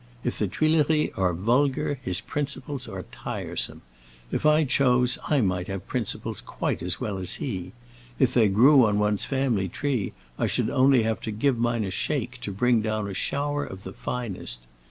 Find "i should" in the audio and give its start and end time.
10.39-10.71